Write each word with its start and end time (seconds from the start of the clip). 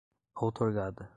outorgada 0.35 1.09